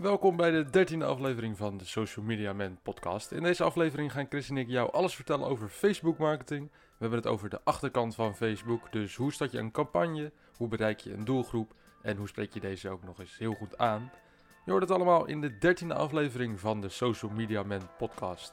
[0.00, 3.32] Welkom bij de dertiende aflevering van de Social Media Man podcast.
[3.32, 6.70] In deze aflevering gaan Chris en ik jou alles vertellen over Facebook marketing.
[6.70, 10.68] We hebben het over de achterkant van Facebook, dus hoe start je een campagne, hoe
[10.68, 14.10] bereik je een doelgroep en hoe spreek je deze ook nog eens heel goed aan.
[14.64, 18.52] Je hoort het allemaal in de dertiende aflevering van de Social Media Man podcast.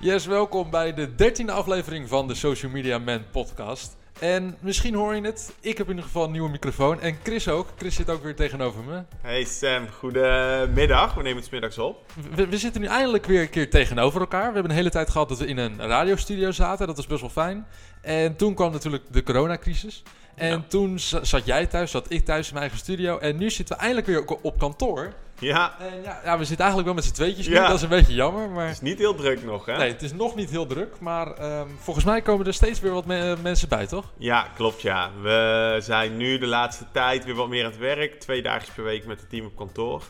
[0.00, 3.96] Yes, welkom bij de dertiende aflevering van de Social Media Man podcast.
[4.20, 7.48] En misschien hoor je het, ik heb in ieder geval een nieuwe microfoon en Chris
[7.48, 7.66] ook.
[7.76, 9.02] Chris zit ook weer tegenover me.
[9.20, 11.14] Hey Sam, goedemiddag.
[11.14, 12.12] We nemen het middags op.
[12.34, 14.46] We, we zitten nu eindelijk weer een keer tegenover elkaar.
[14.46, 16.86] We hebben een hele tijd gehad dat we in een radiostudio zaten.
[16.86, 17.66] Dat was best wel fijn.
[18.00, 20.02] En toen kwam natuurlijk de coronacrisis.
[20.34, 20.64] En Ja.
[20.68, 23.18] toen za- zat jij thuis, zat ik thuis in mijn eigen studio.
[23.18, 25.12] En nu zitten we eindelijk weer op kantoor.
[25.38, 27.54] Ja, En ja, ja, we zitten eigenlijk wel met z'n tweetjes nu.
[27.54, 27.66] Ja.
[27.66, 28.50] Dat is een beetje jammer.
[28.50, 29.76] Maar het is niet heel druk nog, hè?
[29.76, 31.00] nee, het is nog niet heel druk.
[31.00, 34.12] Maar ehm, volgens mij komen er steeds weer wat me- mensen bij, toch?
[34.16, 35.10] Ja, klopt ja.
[35.22, 38.20] We zijn nu de laatste tijd weer wat meer aan het werk.
[38.20, 40.02] Twee dagen per week met het team op kantoor.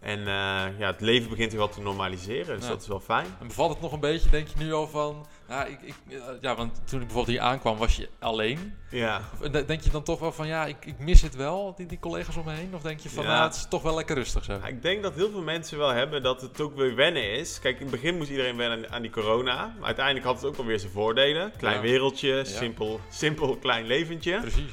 [0.00, 0.24] En eh,
[0.78, 2.70] ja, het leven begint weer wat te normaliseren, dus Ja.
[2.70, 3.26] dat is wel fijn.
[3.40, 5.26] En bevalt het nog een beetje, denk je nu al van...
[5.48, 8.74] Ja, ik, ik, eh, ja, want toen ik bijvoorbeeld hier aankwam, was je alleen.
[8.90, 11.86] Ja, eh, Denk je dan toch wel van, ja, ik, ik mis het wel, die,
[11.86, 12.74] die collega's om me heen?
[12.74, 13.30] Of denk je van, Ja.
[13.30, 14.60] nou, het is toch wel lekker rustig zo?
[14.66, 17.58] ik denk dat heel veel mensen wel hebben dat het ook weer wennen is.
[17.60, 19.74] Kijk, in het begin moest iedereen wennen aan die corona.
[19.78, 21.52] Maar uiteindelijk had het ook wel weer zijn voordelen.
[21.56, 21.82] Klein Ja.
[21.82, 24.40] wereldje, simpel, simpel klein leventje.
[24.40, 24.72] Precies,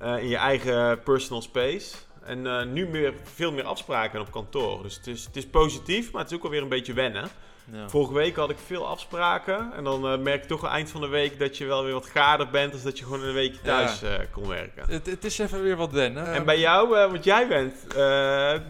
[0.00, 0.16] ja.
[0.16, 1.94] eh, in je eigen personal space.
[2.24, 4.82] En nu meer, veel meer afspraken op kantoor.
[4.82, 7.28] Dus het is, het is positief, maar het is ook alweer een beetje wennen.
[7.72, 7.88] Ja.
[7.88, 9.72] Vorige week had ik veel afspraken.
[9.76, 11.92] En dan eh, merk je toch aan eind van de week dat je wel weer
[11.92, 12.72] wat gaarder bent.
[12.72, 14.84] als dat je gewoon een weekje thuis eh, kon werken.
[14.88, 16.32] Het, het is even weer wat wennen.
[16.32, 17.74] En bij jou, eh, want jij bent,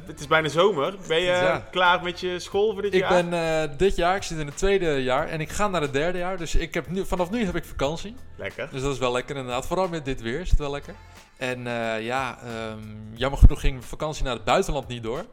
[0.06, 0.94] het is bijna zomer.
[1.09, 1.69] Ben je Ja.
[1.70, 3.25] klaar met je school voor dit Ik jaar?
[3.25, 5.92] ben eh, dit jaar, ik zit in het tweede jaar en ik ga naar het
[5.92, 6.37] derde jaar.
[6.37, 8.16] Dus ik heb nu, vanaf nu heb ik vakantie.
[8.37, 8.69] Lekker.
[8.72, 9.66] Dus dat is wel lekker inderdaad.
[9.66, 10.94] Vooral met dit weer is het wel lekker.
[11.37, 11.62] En
[12.03, 12.78] ja, ehm,
[13.14, 15.25] jammer genoeg ging vakantie naar het buitenland niet door.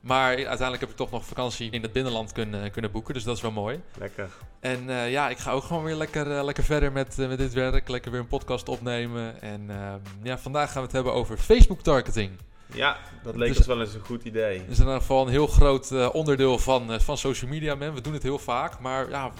[0.00, 3.14] Maar uiteindelijk heb ik toch nog vakantie in het binnenland kunnen, kunnen boeken.
[3.14, 3.80] Dus dat is wel mooi.
[3.98, 4.28] Lekker.
[4.60, 7.38] En eh, ja, ik ga ook gewoon weer lekker, eh, lekker verder met, eh, met
[7.38, 7.88] dit werk.
[7.88, 9.42] Lekker weer een podcast opnemen.
[9.42, 12.30] En ehm, ja, vandaag gaan we het hebben over Facebook targeting.
[12.74, 14.58] Ja, dat leek Dus- ons wel eens een goed idee.
[14.58, 17.94] Dat is in ieder geval een heel groot onderdeel van, van social media, man.
[17.94, 18.78] We doen het heel vaak.
[18.80, 19.32] Maar ja,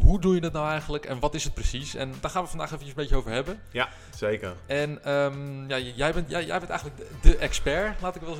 [0.00, 1.04] hoe doe je het nou eigenlijk?
[1.04, 1.94] En wat is het precies?
[1.94, 3.60] En daar gaan we vandaag even een beetje over hebben.
[3.70, 4.54] Ja, zeker.
[4.66, 8.00] En ehm, ja, jij, bent, jij, jij bent eigenlijk de, de expert.
[8.00, 8.36] Laat ik wel,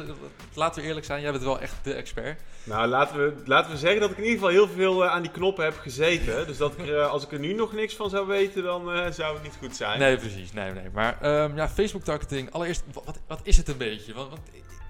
[0.54, 2.40] laten we eerlijk zijn, jij bent wel echt de expert.
[2.64, 5.22] Nou, laten we, laten we zeggen dat ik in ieder geval heel veel eh, aan
[5.22, 6.46] die knoppen heb gezeten.
[6.46, 9.10] Dus dat ik, eh, als ik er nu nog niks van zou weten, dan eh,
[9.10, 9.98] zou het niet goed zijn.
[9.98, 10.52] Nee, precies.
[10.52, 10.88] Nee, nee.
[10.92, 12.52] Maar ehm, ja, Facebook targeting.
[12.52, 14.14] Allereerst, wa- wat, wat is het een beetje?
[14.14, 14.40] Want, want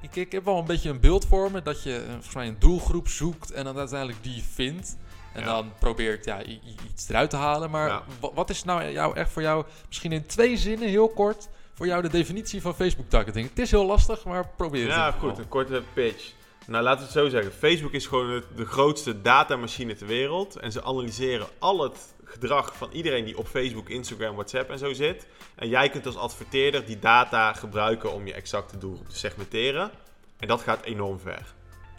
[0.00, 2.56] ik, ik heb wel een beetje een beeld voor me dat je volgens mij een
[2.58, 4.96] doelgroep zoekt en dan uiteindelijk die vindt.
[5.38, 5.54] En Ja.
[5.54, 6.42] dan probeert ja,
[6.88, 7.70] iets eruit te halen.
[7.70, 8.02] Maar Ja.
[8.34, 12.02] wat is nou jou, echt voor jou, misschien in twee zinnen, heel kort, voor jou
[12.02, 13.48] de definitie van Facebook targeting?
[13.48, 14.94] Het is heel lastig, maar probeer het.
[14.94, 16.32] Ja, goed, een korte pitch.
[16.66, 17.52] Nou, laten we het zo zeggen.
[17.52, 20.56] Facebook is gewoon de grootste datamachine ter wereld.
[20.56, 24.92] En ze analyseren al het gedrag van iedereen die op Facebook, Instagram, WhatsApp en zo
[24.92, 25.26] zit.
[25.54, 29.90] En jij kunt als adverteerder die data gebruiken om je exacte doelgroep te segmenteren.
[30.38, 31.54] En dat gaat enorm ver.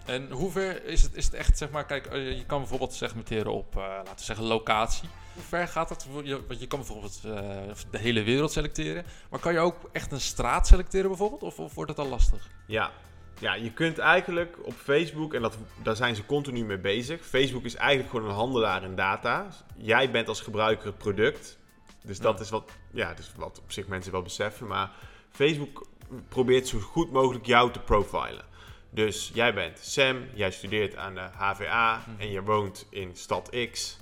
[0.06, 2.94] En hoe ver is het, is het echt, zeg maar, kijk, eh, je kan bijvoorbeeld
[2.94, 5.10] segmenteren op, eh, laten we zeggen, locatie.
[5.34, 6.08] Hoe ver gaat dat?
[6.24, 7.32] Je- Want je kan bijvoorbeeld eh,
[7.92, 9.06] de hele wereld selecteren.
[9.30, 11.44] Maar kan je ook echt een straat selecteren bijvoorbeeld?
[11.44, 12.48] Of, of wordt het al lastig?
[12.68, 12.92] Ja.
[13.40, 17.26] ja, je kunt eigenlijk op Facebook, en dat, daar zijn ze continu mee bezig.
[17.26, 19.48] Facebook is eigenlijk gewoon een handelaar in data.
[19.78, 21.58] Jij bent als gebruiker het product.
[22.04, 22.44] Dus dat Ja.
[22.44, 24.68] is wat, ja, dus wat op zich mensen wel beseffen.
[24.68, 24.92] Maar
[25.32, 25.86] Facebook
[26.30, 28.48] probeert zo goed mogelijk jou te profilen.
[28.90, 32.22] Dus jij bent Sam, jij studeert aan de HVA Mhm.
[32.22, 33.98] en je woont in stad X.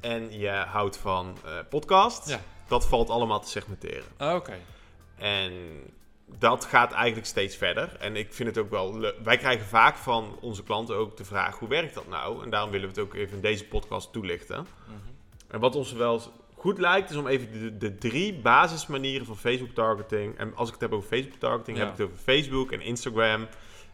[0.00, 2.28] En je houdt van eh podcast.
[2.28, 2.40] Ja.
[2.68, 4.04] Dat valt allemaal te segmenteren.
[4.16, 4.54] Ah, Oké.
[5.16, 5.52] En
[6.38, 7.96] dat gaat eigenlijk steeds verder.
[8.00, 9.14] En ik vind het ook wel leuk.
[9.24, 12.42] Wij krijgen vaak van onze klanten ook de vraag: hoe werkt dat nou?
[12.44, 14.66] En daarom willen we het ook even in deze podcast toelichten.
[14.86, 14.96] Mhm.
[15.48, 16.20] En wat ons wel
[16.56, 20.38] goed lijkt, is om even de, de drie basismanieren van Facebook targeting.
[20.38, 21.82] En als ik het heb over Facebook targeting, Ja.
[21.84, 23.46] heb ik het over Facebook en Instagram.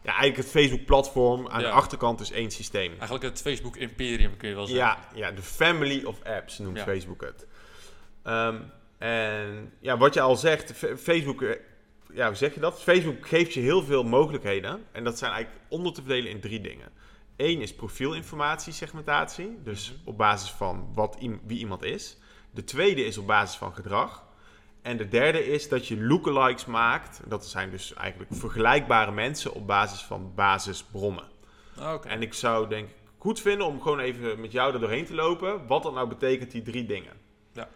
[0.03, 1.47] Ja, eigenlijk het Facebook platform.
[1.47, 1.67] Aan Ja.
[1.67, 2.89] de achterkant is één systeem.
[2.91, 4.85] Eigenlijk het Facebook imperium kun je wel zeggen.
[4.85, 6.83] Ja, ja, de family of apps noemt Ja.
[6.83, 7.47] Facebook het.
[8.23, 8.57] Ehm,
[8.97, 11.55] en ja, wat je al zegt, Facebook, eh,
[12.13, 12.81] ja, hoe zeg je dat?
[12.81, 14.83] Facebook geeft je heel veel mogelijkheden.
[14.91, 16.89] En dat zijn eigenlijk onder te verdelen in drie dingen.
[17.37, 20.09] Eén is profielinformatie segmentatie, dus Mhm.
[20.09, 22.17] op basis van wat, wie iemand is.
[22.51, 24.23] De tweede is op basis van gedrag.
[24.83, 27.21] En de derde is dat je lookalikes maakt.
[27.27, 31.25] Dat zijn dus eigenlijk vergelijkbare mensen op basis van basisbronnen.
[31.77, 32.07] Ah, Oké.
[32.07, 35.13] En ik zou denk ik goed vinden om gewoon even met jou er doorheen te
[35.13, 35.67] lopen.
[35.67, 37.13] Wat dat nou betekent, die drie dingen.
[37.53, 37.69] Ja.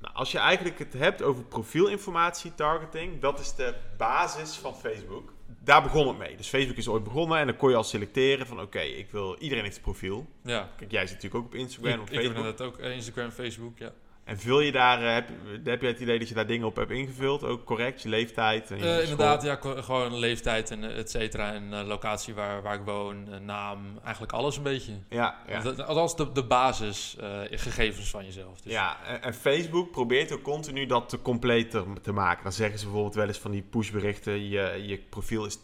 [0.00, 5.32] Nou, als je eigenlijk het hebt over profielinformatie targeting, dat is de basis van Facebook.
[5.64, 6.36] daar begon het mee.
[6.36, 9.36] Dus Facebook is ooit begonnen en dan kon je al selecteren van oké, ik wil
[9.38, 10.26] iedereen heeft een profiel.
[10.42, 10.70] Ja.
[10.76, 12.44] Kijk, jij zit natuurlijk ook op Instagram, Ik, op ik heb Facebook.
[12.44, 13.92] inderdaad ook eh, Instagram, Facebook, ja.
[14.24, 15.28] En vul je daar, eh, heb,
[15.64, 17.44] heb je het idee dat je daar dingen op hebt ingevuld?
[17.44, 18.70] Ook correct, je leeftijd?
[18.70, 21.52] En je Eh, inderdaad, ja, gewoon leeftijd en eh, et cetera.
[21.52, 24.92] En locatie waar, waar ik woon, naam, eigenlijk alles een beetje.
[25.08, 25.60] Ja, ja.
[25.60, 28.60] Dat- Althans, de, de basisgegevens van jezelf.
[28.60, 28.72] Dus.
[28.72, 32.42] Ja, en, en Facebook probeert ook continu dat te completer te maken.
[32.42, 35.60] Dan zeggen ze bijvoorbeeld wel eens van die pushberichten, je, je profiel is 80%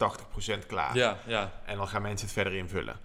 [0.67, 0.95] klaar.
[0.95, 1.51] ja, ja.
[1.65, 2.95] En dan gaan mensen het verder invullen.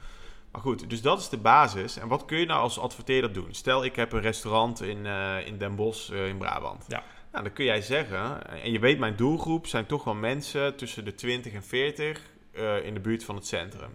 [0.56, 1.99] Maar goed, dus dat is de basis.
[1.99, 3.55] En wat kun je nou als adverteerder doen?
[3.55, 6.85] Stel, ik heb een restaurant in, eh, in Den Bosch eh, in Brabant.
[6.88, 7.03] Ja.
[7.32, 11.05] Nou, dan kun jij zeggen, en je weet mijn doelgroep zijn toch wel mensen tussen
[11.05, 12.20] de 20 en 40
[12.53, 13.91] eh, in de buurt van het centrum.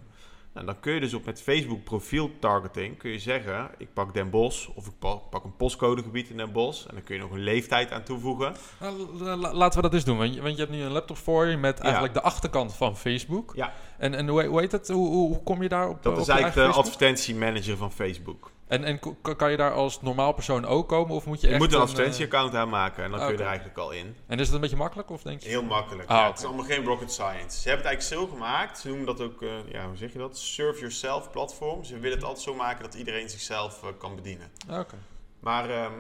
[0.54, 4.14] Nou, dan kun je dus op met Facebook profiel targeting kun je zeggen, ik pak
[4.14, 4.94] Den Bosch of ik
[5.30, 6.86] pak, een postcodegebied in Den Bosch.
[6.88, 8.56] En dan kun je nog een leeftijd aan toevoegen.
[9.20, 10.18] La- laten we dat eens doen.
[10.18, 11.84] Want je, want je hebt nu een laptop voor je met Ja.
[11.84, 13.52] eigenlijk de achterkant van Facebook.
[13.56, 13.74] Ja.
[13.98, 14.88] En, en hoe, hoe heet het?
[14.88, 16.04] Hoe, hoe, kom je daar op?
[16.04, 18.52] Dat op is eigenlijk de advertentiemanager van Facebook.
[18.72, 19.00] En, en
[19.38, 21.16] kan je daar als normaal persoon ook komen?
[21.16, 23.46] Of moet je, Je echt moet een eh, advertentieaccount aanmaken en dan kun je er
[23.46, 24.16] eigenlijk al in.
[24.28, 25.10] En is het een beetje makkelijk?
[25.10, 25.50] Of denk je?
[25.50, 26.10] Heel makkelijk.
[26.10, 26.28] Ah, ja.
[26.28, 27.60] Het is allemaal geen rocket science.
[27.62, 28.80] Ze hebben het eigenlijk zo gemaakt.
[28.80, 30.38] Ze noemen dat ook, eh, ja, hoe zeg je dat?
[30.38, 31.84] Serve yourself platform.
[31.84, 34.52] Ze willen het altijd zo maken dat iedereen zichzelf eh, kan bedienen.
[34.70, 34.96] Ah, Oké.
[35.40, 35.94] Maar, ehm,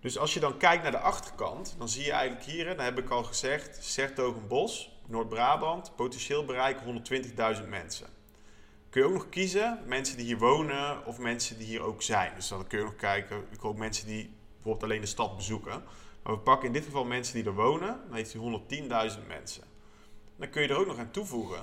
[0.00, 2.98] dus als je dan kijkt naar de achterkant, dan zie je eigenlijk hier, dat heb
[2.98, 8.06] ik al gezegd, Sertogenbos, Noord-Brabant, potentieel bereiken 120.000 mensen.
[8.94, 12.32] Kun je ook nog kiezen, mensen die hier wonen of mensen die hier ook zijn.
[12.34, 15.36] Dus dan kun je nog kijken, ik wil ook mensen die bijvoorbeeld alleen de stad
[15.36, 15.82] bezoeken.
[16.22, 18.42] Maar we pakken in dit geval mensen die er wonen, dan heeft hij
[19.16, 19.64] 110.000 mensen.
[20.36, 21.60] Dan kun je er ook nog aan toevoegen,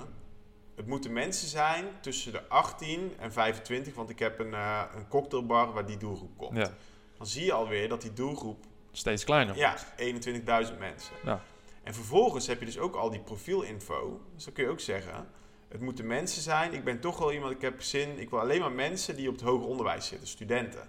[0.74, 5.08] het moeten mensen zijn tussen de 18 en 25, want ik heb een, eh, een
[5.08, 6.70] cocktailbar waar die doelgroep komt Ja,
[7.16, 10.26] dan zie je alweer dat die doelgroep, steeds kleiner ja, wordt.
[10.68, 11.14] 21.000 mensen.
[11.24, 11.42] Ja.
[11.82, 14.20] En vervolgens heb je dus ook al die profielinfo.
[14.34, 15.28] Dus dan kun je ook zeggen,
[15.72, 16.74] het moeten mensen zijn.
[16.74, 19.34] Ik ben toch wel iemand, ik heb zin, ik wil alleen maar mensen die op
[19.34, 20.88] het hoger onderwijs zitten, studenten.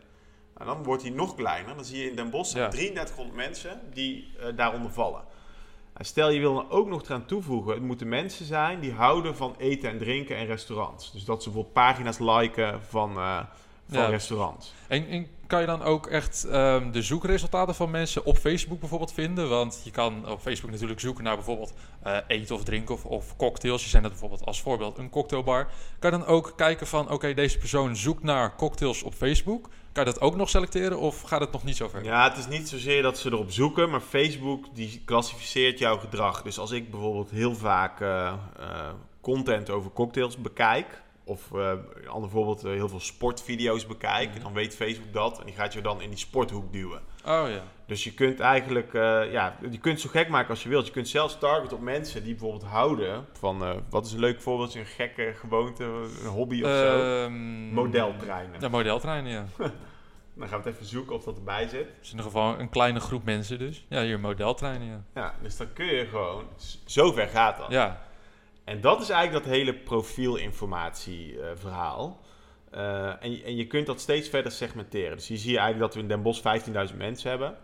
[0.58, 1.76] Nou, dan wordt die nog kleiner.
[1.76, 2.68] Dan zie je in Den Bosch Ja.
[2.68, 5.22] 3300 mensen die eh, daaronder vallen.
[5.94, 9.36] Nou, stel je wil dan ook nog eraan toevoegen, het moeten mensen zijn die houden
[9.36, 11.12] van eten en drinken en restaurants.
[11.12, 13.40] Dus dat ze bijvoorbeeld pagina's liken van, eh,
[13.90, 14.06] van Ja.
[14.08, 14.74] restaurants.
[14.88, 19.14] En, en kan je dan ook echt ehm, de zoekresultaten van mensen op Facebook bijvoorbeeld
[19.14, 19.50] vinden?
[19.50, 21.74] Want je kan op Facebook natuurlijk zoeken naar bijvoorbeeld
[22.04, 23.84] eh, eten of drinken of, of cocktails.
[23.84, 25.68] Je zijn dat bijvoorbeeld als voorbeeld een cocktailbar.
[26.00, 29.70] Kan je dan ook kijken van, oké, deze persoon zoekt naar cocktails op Facebook.
[29.92, 32.04] Kan je dat ook nog selecteren of gaat het nog niet zo ver?
[32.04, 36.42] Ja, het is niet zozeer dat ze erop zoeken, maar Facebook die klassificeert jouw gedrag.
[36.42, 38.90] Dus als ik bijvoorbeeld heel vaak eh, eh,
[39.22, 41.72] content over cocktails bekijk, of eh,
[42.02, 44.40] een ander voorbeeld, eh, heel veel sportvideo's bekijk, Mhm.
[44.44, 47.02] dan weet Facebook dat en die gaat je dan in die sporthoek duwen.
[47.26, 47.64] Oh ja.
[47.88, 50.86] Dus je kunt eigenlijk, eh, ja, je kunt het zo gek maken als je wilt.
[50.86, 54.76] Je kunt zelfs targeten op mensen die bijvoorbeeld houden van, wat is een leuk voorbeeld,
[54.76, 55.84] een gekke gewoonte,
[56.24, 57.24] een hobby of zo.
[57.24, 58.60] Ehm, Modeltreinen.
[58.62, 59.46] Ja, modeltreinen, ja.
[60.36, 61.86] Dan gaan we het even zoeken of dat erbij zit.
[61.88, 63.86] Het is in ieder geval een kleine groep mensen dus.
[63.90, 65.04] Ja, hier modeltreinen, ja.
[65.14, 66.44] Ja, dus dan kun je gewoon,
[66.86, 67.72] zover gaat dat.
[67.72, 68.02] Ja,
[68.64, 72.22] En dat is eigenlijk dat hele profielinformatieverhaal.
[72.72, 75.16] Eh en, je- en je kunt dat steeds verder segmenteren.
[75.18, 76.42] Dus hier zie je eigenlijk dat we in Den Bosch
[76.92, 77.56] 15.000 mensen hebben.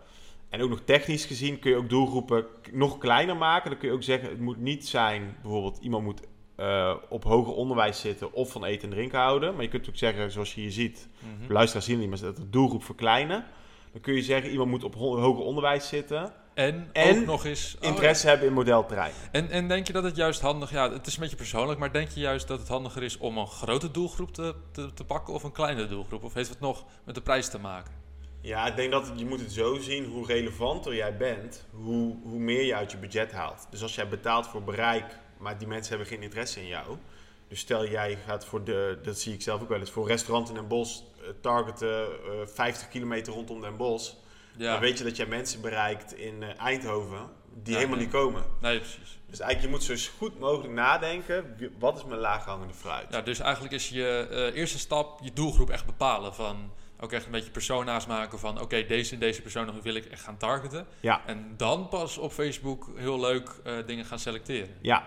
[0.48, 3.70] En ook nog technisch gezien kun je ook doelgroepen nog kleiner maken.
[3.70, 6.20] Dan kun je ook zeggen, het moet niet zijn, bijvoorbeeld iemand moet
[6.56, 9.54] eh, op hoger onderwijs zitten of van eten en drinken houden.
[9.54, 11.08] Maar je kunt ook zeggen, zoals je hier ziet,
[11.46, 13.44] de luisteraars zien niet, maar dat de doelgroep verkleinen.
[13.92, 16.32] Dan kun je zeggen, iemand moet op ho- hoger onderwijs zitten.
[16.54, 17.76] En, En ook nog eens...
[17.80, 19.12] oh, Interesse hebben in modelterrein.
[19.32, 21.92] En, en denk je dat het juist handig, ja, het is een beetje persoonlijk, maar
[21.92, 25.34] denk je juist dat het handiger is om een grote doelgroep te, te, te pakken
[25.34, 26.24] of een kleine doelgroep?
[26.24, 27.92] Of heeft het nog met de prijs te maken?
[28.40, 32.16] Ja, ik denk dat het- je moet het zo zien, hoe relevanter jij bent, hoe,
[32.22, 33.66] hoe meer je uit je budget haalt.
[33.70, 36.96] Dus als jij betaalt voor bereik, maar die mensen hebben geen interesse in jou.
[37.48, 40.48] Dus stel jij gaat voor de, dat zie ik zelf ook wel eens, voor restaurant
[40.48, 42.08] in Den Bosch eh, targeten eh,
[42.46, 44.12] 50 kilometer rondom Den Bosch.
[44.56, 47.18] Ja, Dan weet je dat jij mensen bereikt in eh, Eindhoven
[47.62, 48.06] die Ja, helemaal nee.
[48.06, 48.42] niet komen.
[48.60, 49.18] nee, precies.
[49.26, 53.06] Dus eigenlijk je moet zo goed mogelijk nadenken, wat is mijn laaghangende fruit?
[53.10, 56.70] Ja, dus eigenlijk is je eh, eerste stap je doelgroep echt bepalen van...
[57.02, 58.60] Ook echt een beetje persona's maken van...
[58.60, 60.86] Oké, deze en deze persoon wil ik echt gaan targeten.
[61.00, 61.22] Ja.
[61.26, 64.74] En dan pas op Facebook heel leuk eh, dingen gaan selecteren.
[64.82, 65.04] Ja,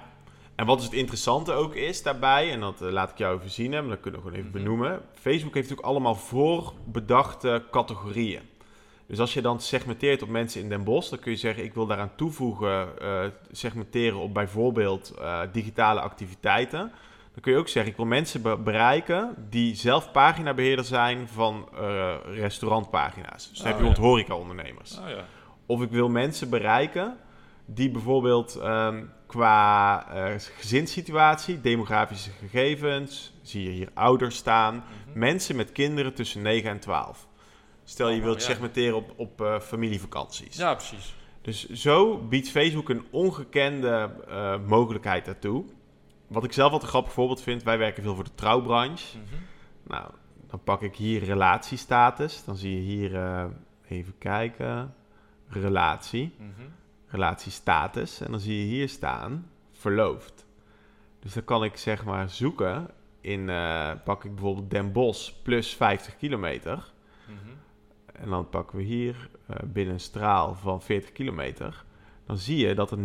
[0.55, 3.69] en wat dus het interessante ook is daarbij, en dat laat ik jou even zien,
[3.69, 4.63] maar dat kunnen we gewoon even Mhm.
[4.63, 5.01] benoemen.
[5.13, 8.41] Facebook heeft ook allemaal voorbedachte categorieën.
[9.07, 11.73] Dus als je dan segmenteert op mensen in Den Bosch, dan kun je zeggen: ik
[11.73, 16.79] wil daaraan toevoegen, eh, segmenteren op bijvoorbeeld eh, digitale activiteiten.
[17.33, 21.67] Dan kun je ook zeggen: ik wil mensen be- bereiken die zelf paginabeheerder zijn van
[21.77, 23.49] eh, restaurantpagina's.
[23.49, 24.99] Dus dan heb je Oh, bijvoorbeeld horeca-ondernemers.
[24.99, 25.25] Oh ja.
[25.65, 27.17] Of ik wil mensen bereiken
[27.65, 30.05] die bijvoorbeeld ehm, qua
[30.57, 34.75] gezinssituatie, demografische gegevens, zie je hier ouders staan.
[34.75, 35.19] Mhm.
[35.19, 37.27] Mensen met kinderen tussen 9 en 12.
[37.83, 40.57] Stel je wilt segmenteren op, op eh, familievakanties.
[40.57, 41.15] Ja, precies.
[41.41, 45.63] Dus zo biedt Facebook een ongekende eh, mogelijkheid daartoe.
[46.27, 49.17] Wat ik zelf altijd een grappig voorbeeld vind, wij werken veel voor de trouwbranche.
[49.17, 49.41] Mhm.
[49.87, 50.11] Nou,
[50.49, 52.43] dan pak ik hier relatiestatus.
[52.43, 53.45] Dan zie je hier, eh,
[53.87, 54.93] even kijken,
[55.49, 56.61] relatie, Mhm.
[57.07, 58.21] relatiestatus.
[58.21, 60.45] En dan zie je hier staan, verloofd.
[61.19, 62.87] Dus dan kan ik zeg maar zoeken
[63.21, 63.45] in,
[64.03, 66.91] pak ik bijvoorbeeld Den Bosch plus 50 kilometer.
[67.27, 67.49] Mhm.
[68.13, 71.83] En dan pakken we hier eh, binnen een straal van 40 kilometer.
[72.25, 72.97] Dan zie je dat er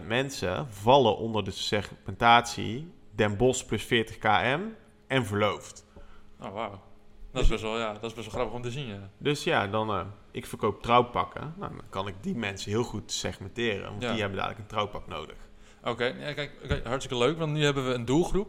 [0.00, 4.60] 19.000 mensen vallen onder de segmentatie Den Bosch plus 40 km
[5.06, 5.86] en verloofd.
[6.40, 6.80] Oh, wauw.
[7.32, 9.10] Dat is, best wel, ja, dat is best wel grappig om te zien, ja.
[9.18, 11.54] Dus ja, dan eh, ik verkoop trouwpakken.
[11.58, 13.90] Nou, dan kan ik die mensen heel goed segmenteren.
[13.90, 14.10] Want Ja.
[14.10, 15.36] die hebben dadelijk een trouwpak nodig.
[15.84, 18.48] Oké, ja, kijk, hartstikke leuk, want nu hebben we een doelgroep.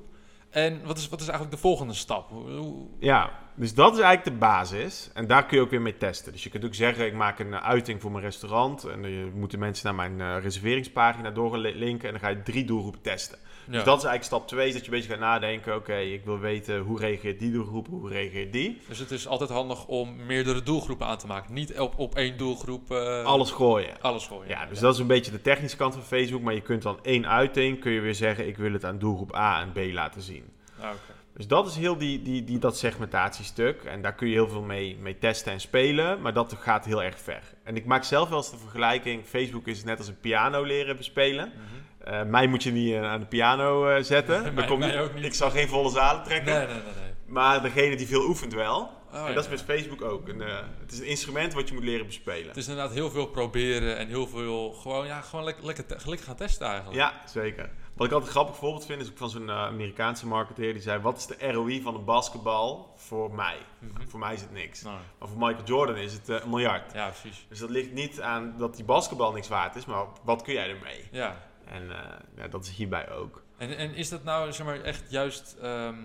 [0.50, 2.30] En wat is, wat is eigenlijk de volgende stap?
[2.30, 5.10] Hoe- Ja, dus dat is eigenlijk de basis.
[5.14, 6.32] En daar kun je ook weer mee testen.
[6.32, 8.84] Dus je kunt ook zeggen, ik maak een eh, uiting voor mijn restaurant.
[8.84, 12.08] En je moeten mensen naar mijn eh, reserveringspagina doorlinken.
[12.08, 13.38] En dan ga je drie doelgroepen testen.
[13.66, 13.72] ja.
[13.72, 15.76] Dus dat is eigenlijk stap twee, is dat je een beetje gaat nadenken.
[15.76, 18.82] Oké, ik wil weten hoe reageert die doelgroep, hoe reageert die.
[18.88, 21.54] Dus het is altijd handig om meerdere doelgroepen aan te maken.
[21.54, 24.02] Niet op, op één doelgroep eh, Alles gooien.
[24.02, 24.48] alles gooien.
[24.50, 26.42] Ja, dus dat is een beetje de technische kant van Facebook.
[26.42, 29.36] Maar je kunt dan één uiting, kun je weer zeggen, ik wil het aan doelgroep
[29.36, 30.44] A en B laten zien.
[30.80, 31.22] Ah, oké.
[31.34, 33.84] Dus dat is heel die, die, die, dat segmentatiestuk.
[33.84, 36.22] En daar kun je heel veel mee, mee testen en spelen.
[36.22, 37.42] Maar dat gaat heel erg ver.
[37.64, 39.26] En ik maak zelf wel eens de vergelijking.
[39.26, 41.52] Facebook is net als een piano leren bespelen.
[41.56, 42.14] Mhm.
[42.14, 44.44] Eh, mij moet je niet eh, aan de piano eh, zetten.
[44.44, 45.26] Dan Mij- kom je- mij ook niet.
[45.26, 46.54] Ik zal geen volle zalen trekken.
[46.54, 46.84] Nee, nee, nee.
[46.84, 47.12] nee.
[47.26, 48.78] Maar degene die veel oefent wel.
[49.12, 49.66] Oh, en ja, dat is met ja.
[49.66, 50.28] Facebook ook.
[50.28, 50.40] Een,
[50.80, 52.48] het is een instrument wat je moet leren bespelen.
[52.48, 56.26] Het is inderdaad heel veel proberen en heel veel gewoon, ja, gewoon lekker, lekker, lekker
[56.26, 56.96] gaan testen eigenlijk.
[56.98, 57.70] Ja, zeker.
[57.94, 60.74] Wat ik altijd een grappig voorbeeld vind, is ook van zo'n eh, Amerikaanse marketeer.
[60.74, 63.58] Die zei, wat is de ROI van een basketbal voor mij?
[63.80, 64.08] Mhm.
[64.08, 64.82] Voor mij is het niks.
[64.82, 66.94] Maar voor Michael Jordan is het eh, een miljard.
[66.94, 67.46] ja, precies.
[67.50, 70.70] Dus dat ligt niet aan dat die basketbal niks waard is, maar wat kun jij
[70.70, 71.08] ermee?
[71.12, 71.36] Ja.
[71.66, 73.44] En eh, ja, dat is hierbij ook.
[73.58, 75.96] En, en is dat nou zeg maar echt juist, ehm,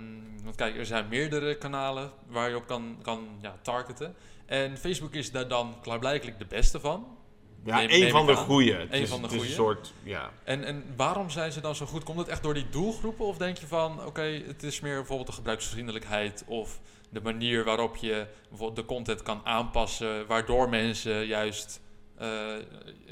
[0.43, 4.15] want kijk, er zijn meerdere kanalen waar je op kan, kan ja, targeten.
[4.47, 7.18] En Facebook is daar dan klaarblijkelijk de beste van.
[7.69, 8.87] Ja, één neem van de goede.
[8.91, 10.31] Is, van de een soort, ja.
[10.45, 12.05] En, en waarom zijn ze dan zo goed?
[12.05, 13.25] Komt het echt door die doelgroepen?
[13.25, 17.97] Of denk je van, oké, het is meer bijvoorbeeld de gebruiksvriendelijkheid of de manier waarop
[17.97, 21.81] je bijvoorbeeld de content kan aanpassen, waardoor mensen juist
[22.17, 22.57] eh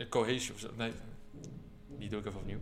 [0.08, 0.92] cohesie of zo, nee,
[1.98, 2.60] die doe ik even opnieuw.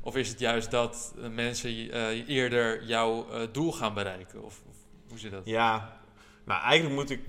[0.00, 4.44] Of is het juist dat mensen eh, eerder jouw eh, doel gaan bereiken?
[4.44, 4.76] Of, of
[5.08, 5.44] hoe zit dat?
[5.44, 6.01] Ja,
[6.44, 7.20] nou eigenlijk moet ik,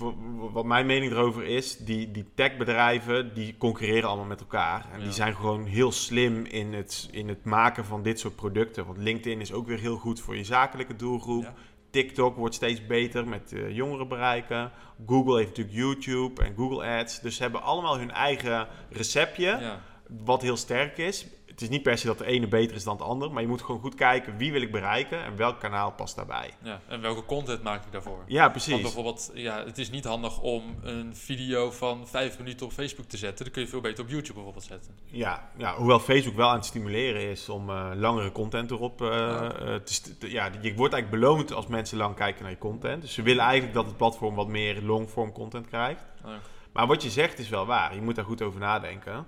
[0.53, 4.85] wat mijn mening erover is, die, die techbedrijven, die concurreren allemaal met elkaar.
[4.91, 5.03] En Ja.
[5.03, 8.85] die zijn gewoon heel slim in het, in het maken van dit soort producten.
[8.85, 11.43] Want LinkedIn is ook weer heel goed voor je zakelijke doelgroep.
[11.43, 11.53] Ja.
[11.89, 14.71] TikTok wordt steeds beter met eh, jongeren bereiken.
[15.07, 17.21] Google heeft natuurlijk YouTube en Google Ads.
[17.21, 19.81] Dus ze hebben allemaal hun eigen receptje, Ja.
[20.25, 21.27] wat heel sterk is.
[21.53, 23.47] Het is niet per se dat de ene beter is dan de ander, maar je
[23.47, 26.53] moet gewoon goed kijken wie wil ik bereiken en welk kanaal past daarbij.
[26.61, 26.81] ja.
[26.87, 28.23] En welke content maak ik daarvoor?
[28.27, 28.81] Ja, Want precies.
[28.81, 33.17] bijvoorbeeld, ja, het is niet handig om een video van vijf minuten op Facebook te
[33.17, 33.43] zetten.
[33.45, 34.95] Dan kun je veel beter op YouTube bijvoorbeeld zetten.
[35.05, 39.07] Ja, ja, hoewel Facebook wel aan het stimuleren is om eh, langere content erop eh,
[39.07, 39.53] Ja.
[39.53, 43.01] eh, te, Ja, je wordt eigenlijk beloond als mensen lang kijken naar je content.
[43.01, 46.05] Dus ze willen eigenlijk dat het platform wat meer longform content krijgt.
[46.25, 46.39] Ja.
[46.73, 47.95] Maar wat je zegt is wel waar.
[47.95, 49.25] Je moet daar goed over nadenken.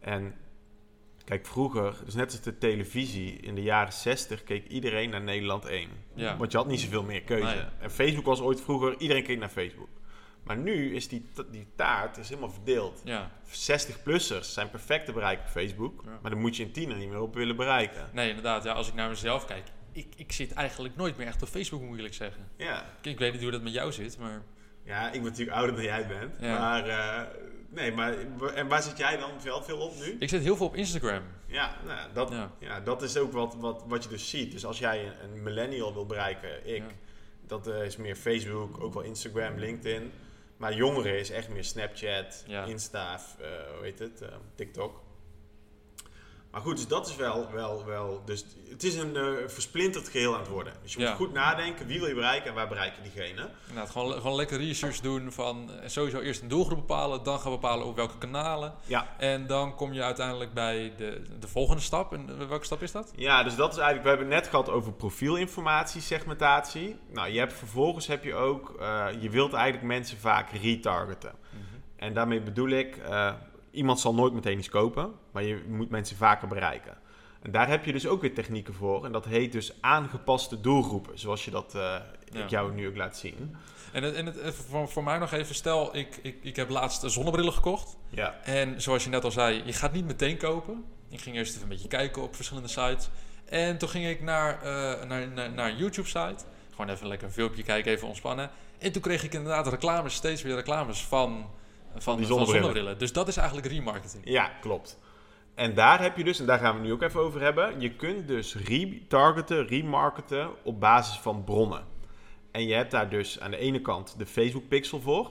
[0.00, 0.34] En
[1.26, 5.64] kijk, vroeger, dus net als de televisie in de jaren 60, keek iedereen naar Nederland
[5.64, 5.88] 1.
[6.14, 6.36] Ja.
[6.36, 7.54] Want je had niet zoveel meer keuze.
[7.54, 7.64] Nee.
[7.78, 9.88] En Facebook was ooit vroeger, iedereen keek naar Facebook.
[10.42, 13.00] Maar nu is die, die taart is helemaal verdeeld.
[13.04, 13.30] ja.
[13.50, 16.02] 60-plussers zijn perfect te bereiken op Facebook.
[16.04, 16.18] Ja.
[16.22, 18.10] Maar dan moet je een tiener niet meer op willen bereiken.
[18.12, 18.64] Nee, inderdaad.
[18.64, 21.82] Ja, als ik naar mezelf kijk, ik, ik zit eigenlijk nooit meer echt op Facebook,
[21.82, 22.48] moet ik zeggen.
[22.56, 24.42] Ja, Ik, ik weet niet hoe dat met jou zit, maar
[24.86, 26.36] ja ik ben natuurlijk ouder dan jij bent.
[26.40, 26.58] Ja.
[26.58, 27.22] Maar, eh,
[27.68, 28.14] nee, maar
[28.54, 30.16] en waar zit jij dan veel, veel op nu?
[30.18, 31.22] ik zit heel veel op Instagram.
[31.46, 32.50] Ja, nou, dat, Ja.
[32.58, 32.80] ja.
[32.80, 34.52] dat is ook wat, wat, wat je dus ziet.
[34.52, 36.82] Dus als jij een, millennial wil bereiken, ik,
[37.46, 40.12] dat eh, is meer Facebook, ook wel Instagram, LinkedIn.
[40.56, 42.44] Maar jongeren is echt meer Snapchat.
[42.66, 44.22] Insta, eh, hoe heet het,
[44.54, 45.04] TikTok.
[46.56, 50.34] Maar goed, dus dat is wel, wel, wel dus het is een eh, versplinterd geheel
[50.34, 50.72] aan het worden.
[50.82, 51.14] Dus je moet Ja.
[51.14, 53.48] goed nadenken, wie wil je bereiken en waar bereik je diegene.
[53.68, 57.50] Inderdaad, gewoon, gewoon lekker research doen van eh, sowieso eerst een doelgroep bepalen, dan gaan
[57.52, 58.74] bepalen op welke kanalen.
[58.86, 59.06] Ja.
[59.18, 62.12] En dan kom je uiteindelijk bij de, de volgende stap.
[62.12, 63.12] En eh, welke stap is dat?
[63.16, 66.96] Ja, dus dat is eigenlijk, we hebben het net gehad over profielinformatie, segmentatie.
[67.12, 68.74] Nou, je hebt vervolgens heb je ook,
[69.20, 71.32] je wilt eigenlijk mensen vaak retargeten.
[71.96, 72.98] En daarmee bedoel ik,
[73.76, 76.96] iemand zal nooit meteen iets kopen, maar je moet mensen vaker bereiken.
[77.42, 79.04] En daar heb je dus ook weer technieken voor.
[79.04, 81.80] En dat heet dus aangepaste doelgroepen, zoals je dat eh,
[82.32, 82.42] Ja.
[82.42, 83.56] ik jou nu ook laat zien.
[83.92, 86.68] En, het, en het, even voor, voor mij nog even, stel, ik, ik, ik heb
[86.68, 87.96] laatst zonnebrillen gekocht.
[88.08, 90.84] Ja, En zoals je net al zei, je gaat niet meteen kopen.
[91.08, 93.08] Ik ging eerst even een beetje kijken op verschillende sites.
[93.44, 96.44] En toen ging ik naar, eh, naar, naar, naar een YouTube-site.
[96.70, 98.50] Gewoon even lekker een filmpje kijken, even ontspannen.
[98.78, 101.50] En toen kreeg ik inderdaad reclames, steeds weer reclames van,
[102.02, 102.62] van, van zonnebrillen.
[102.62, 102.98] zonnebrillen.
[102.98, 104.22] Dus dat is eigenlijk remarketing.
[104.24, 104.98] ja, klopt.
[105.54, 107.90] En daar heb je dus, en daar gaan we nu ook even over hebben, je
[107.90, 111.84] kunt dus retargeten, remarketen op basis van bronnen.
[112.50, 115.30] En je hebt daar dus aan de ene kant de Facebook pixel voor.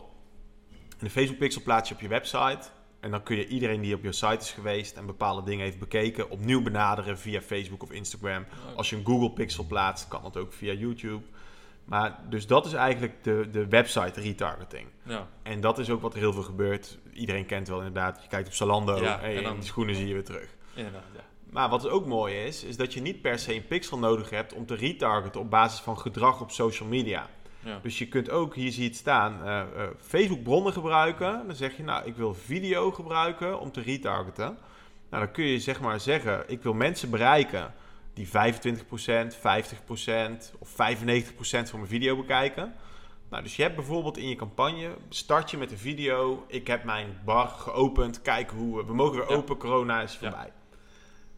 [0.72, 2.70] En de Facebook pixel plaats je op je website.
[3.00, 5.80] En dan kun je iedereen die op je site is geweest en bepaalde dingen heeft
[5.80, 8.46] bekeken, opnieuw benaderen via Facebook of Instagram.
[8.76, 11.24] Als je een Google pixel plaatst, kan dat ook via YouTube.
[11.86, 14.88] Maar dus dat is eigenlijk de, de website retargeting.
[15.04, 16.98] Ja, En dat is ook wat er heel veel gebeurt.
[17.14, 18.20] Iedereen kent wel inderdaad.
[18.22, 20.50] Je kijkt op Zalando Ja, en, en dan- die schoenen zie je weer terug.
[20.74, 21.04] inderdaad.
[21.16, 21.22] Ja.
[21.50, 24.54] Maar wat ook mooi is, is dat je niet per se een pixel nodig hebt
[24.54, 27.28] om te retargeten op basis van gedrag op social media.
[27.60, 27.80] Ja.
[27.82, 29.66] Dus je kunt ook, hier zie je het staan, eh, eh,
[30.02, 31.44] Facebook bronnen gebruiken.
[31.48, 34.58] Dan zeg je, nou, ik wil video gebruiken om te retargeten.
[35.10, 37.74] Nou, dan kun je zeg maar zeggen, ik wil mensen bereiken
[38.16, 38.32] die 25%,
[39.36, 42.74] 50% of 95% van mijn video bekijken.
[43.30, 46.84] Nou, dus je hebt bijvoorbeeld in je campagne, start je met een video, ik heb
[46.84, 49.36] mijn bar geopend, kijk hoe, we- mogen weer Ja.
[49.36, 50.20] open, corona is Ja.
[50.20, 50.52] voorbij.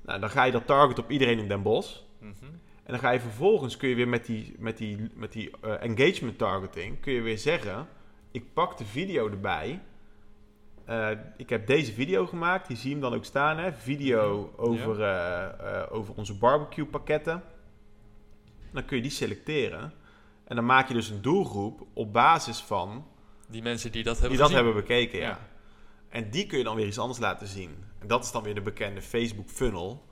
[0.01, 1.97] Nou, dan ga je dat target op iedereen in Den Bosch.
[2.19, 2.33] Mhm.
[2.83, 5.81] En dan ga je vervolgens, kun je weer met die, met die, met die eh,
[5.83, 7.87] engagement targeting, kun je weer zeggen,
[8.31, 9.79] ik pak de video erbij.
[10.87, 13.73] Eh, ik heb deze video gemaakt, die zie je hem dan ook staan, hè?
[13.73, 17.43] video over, eh, eh, over onze barbecue pakketten.
[18.71, 19.93] Dan kun je die selecteren.
[20.43, 23.07] En dan maak je dus een doelgroep op basis van
[23.47, 25.27] Die mensen die dat hebben die dat hebben bekeken, ja.
[25.27, 25.39] Ja.
[26.09, 27.75] En die kun je dan weer iets anders laten zien.
[27.99, 30.05] En dat is dan weer de bekende Facebook funnel.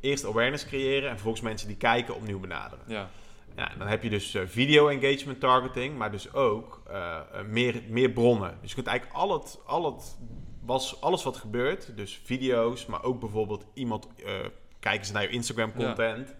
[0.00, 2.84] Eerst awareness creëren en vervolgens mensen die kijken opnieuw benaderen.
[2.86, 3.10] Ja.
[3.58, 7.82] Ja, dan heb je dus eh, video engagement targeting, maar dus ook eh, eh, meer,
[7.88, 8.58] meer bronnen.
[8.60, 10.18] Dus je kunt eigenlijk al het, al het,
[10.60, 14.34] was, alles wat gebeurt, dus video's, maar ook bijvoorbeeld iemand, eh
[14.80, 15.86] kijken ze naar je Instagram Ja.
[15.86, 16.34] content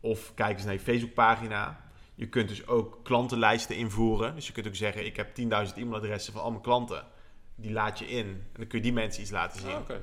[0.00, 1.80] of kijken ze naar je Facebook pagina.
[2.14, 4.34] Je kunt dus ook klantenlijsten invoeren.
[4.34, 7.04] Dus je kunt ook zeggen, ik heb 10.000 e-mailadressen van al mijn klanten.
[7.56, 9.70] Die laat je in en dan kun je die mensen iets laten zien.
[9.70, 9.96] Ah.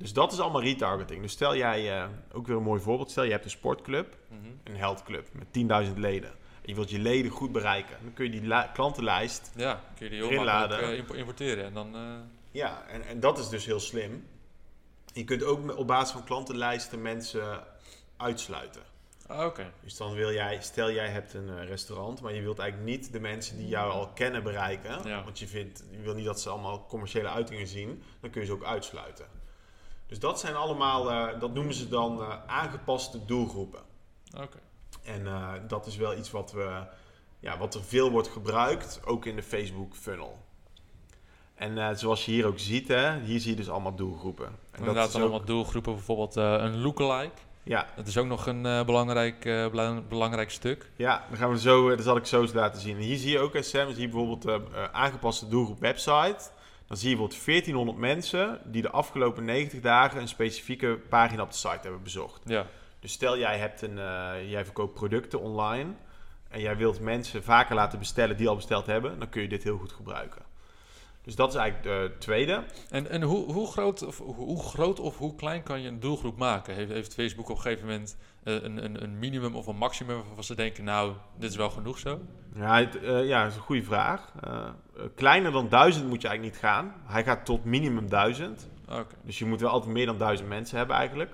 [0.00, 1.22] Dus dat is allemaal retargeting.
[1.22, 4.40] Dus stel jij, eh, ook weer een mooi voorbeeld, stel je hebt een sportclub Mhm.
[4.64, 6.30] een heldclub met 10.000 leden.
[6.30, 7.96] En je wilt je leden goed bereiken.
[8.02, 9.50] Dan kun je die la- klantenlijst.
[9.56, 10.90] Ja, kun je die heel Erin makkelijk laden.
[10.92, 11.64] eh, impo- importeren.
[11.64, 11.94] En dan...
[11.94, 12.00] eh,
[12.50, 14.26] Ja, en, en dat is dus heel slim.
[15.12, 17.64] Je kunt ook op basis van klantenlijsten mensen
[18.16, 18.82] uitsluiten.
[19.26, 19.72] ah, Oké.
[19.82, 23.20] Dus dan wil jij, stel jij hebt een restaurant, maar je wilt eigenlijk niet de
[23.20, 25.08] mensen die jou al kennen bereiken.
[25.08, 25.24] Ja.
[25.24, 28.02] Want je, vindt, je wil niet dat ze allemaal commerciële uitingen zien.
[28.20, 29.26] Dan kun je ze ook uitsluiten.
[30.10, 33.80] Dus dat zijn allemaal, eh, dat noemen ze dan eh, aangepaste doelgroepen.
[34.36, 34.58] Oké.
[35.02, 36.82] En eh, dat is wel iets wat, we,
[37.40, 40.38] ja, wat er veel wordt gebruikt, ook in de Facebook funnel.
[41.54, 44.46] En zoals je hier ook ziet, hè, hier zie je dus allemaal doelgroepen.
[44.46, 45.94] En dat Inderdaad, is dan ook, allemaal doelgroepen.
[45.94, 47.30] Bijvoorbeeld een lookalike.
[47.62, 50.90] ja, Dat is ook nog een belangrijk, bela- belangrijk stuk.
[50.96, 52.96] ja, dan gaan we zo, dat zal ik zo laten zien.
[52.96, 56.50] En hier zie je ook, hè, Sam, zie je bijvoorbeeld aangepaste doelgroep website.
[56.90, 61.50] Dan zie je bijvoorbeeld 1400 mensen die de afgelopen 90 dagen een specifieke pagina op
[61.50, 62.42] de site hebben bezocht.
[62.44, 62.66] Ja.
[63.00, 65.92] Dus stel jij, hebt een, eh, jij verkoopt producten online
[66.48, 69.62] en jij wilt mensen vaker laten bestellen die al besteld hebben, dan kun je dit
[69.62, 70.42] heel goed gebruiken.
[71.30, 72.62] Dus dat is eigenlijk de tweede.
[72.90, 76.36] En, en hoe, hoe, groot of, hoe- groot of hoe klein kan je een doelgroep
[76.38, 76.74] maken?
[76.74, 80.16] Heeft, heeft Facebook op een gegeven moment eh, een, een, een minimum of een maximum
[80.26, 82.20] waarvan ze denken, nou, dit is wel genoeg zo?
[82.54, 84.32] Ja, het, eh, ja, dat is een goede vraag.
[84.40, 84.52] Eh,
[84.96, 86.94] eh, kleiner dan 1000 moet je eigenlijk niet gaan.
[87.04, 88.68] Hij gaat tot minimum 1000.
[88.88, 89.04] Oké.
[89.24, 91.32] Dus je moet wel altijd meer dan 1000 mensen hebben eigenlijk.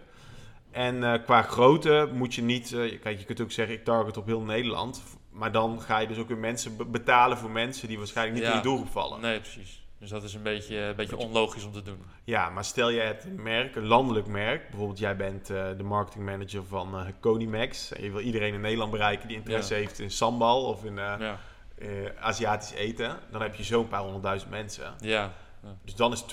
[0.70, 2.72] En eh, qua grootte moet je niet...
[2.72, 5.02] eh, kijk, je kunt ook zeggen, ik target op heel Nederland.
[5.30, 8.46] Maar dan ga je dus ook weer mensen be- betalen voor mensen die waarschijnlijk niet
[8.46, 8.50] Ja.
[8.52, 9.20] in je doelgroep vallen.
[9.20, 9.86] Nee, precies.
[9.98, 12.02] Dus dat is een beetje, een beetje onlogisch om te doen.
[12.24, 14.68] Ja, maar stel jij hebt een merk, een landelijk merk.
[14.68, 17.92] Bijvoorbeeld jij bent eh, de marketingmanager van Conimax.
[17.92, 19.80] En je wil iedereen in Nederland bereiken die interesse Ja.
[19.80, 21.38] heeft in sambal of in eh, Ja.
[22.20, 23.18] Aziatisch eten.
[23.30, 24.94] Dan heb je zo'n paar honderdduizend mensen.
[25.00, 25.32] Ja,
[25.85, 26.24] Dus dan is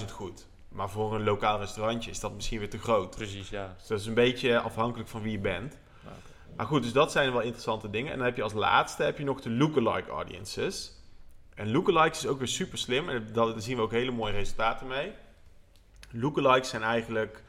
[0.00, 0.46] 200.000 goed.
[0.68, 3.14] Maar voor een lokaal restaurantje is dat misschien weer te groot.
[3.16, 3.74] precies, ja.
[3.78, 5.78] Dus dat is een beetje afhankelijk van wie je bent.
[6.56, 8.12] Maar goed, dus dat zijn wel interessante dingen.
[8.12, 10.92] En dan heb je als laatste heb je nog de lookalike audiences.
[11.54, 13.08] En lookalikes is ook weer super slim.
[13.08, 15.12] En daar zien we ook hele mooie resultaten mee.
[16.10, 17.42] Lookalikes zijn eigenlijk...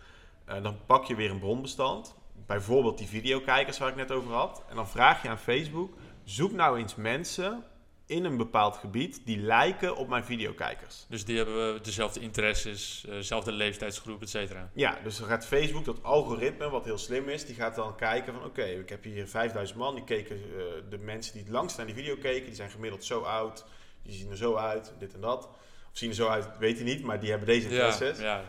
[0.46, 2.16] eh, dan pak je weer een bronbestand.
[2.46, 4.64] Bijvoorbeeld die videokijkers waar ik net over had.
[4.70, 5.94] En dan vraag je aan Facebook...
[6.26, 7.64] Zoek nou eens mensen
[8.06, 11.06] in een bepaald gebied die lijken op mijn videokijkers.
[11.10, 14.70] Dus die hebben dezelfde interesses, eh, dezelfde leeftijdsgroep, et cetera.
[14.74, 18.34] Ja, dus dan gaat Facebook, dat algoritme, wat heel slim is, die gaat dan kijken
[18.34, 21.78] van oké, ik heb hier 5000 man, die keken, eh, de mensen die het langst
[21.78, 23.66] naar die video keken, die zijn gemiddeld zo oud,
[24.06, 25.46] die zien er zo uit, dit en dat.
[25.92, 28.20] Of zien er zo uit, weet je niet, maar die hebben deze Ja, interesses.
[28.20, 28.44] ja.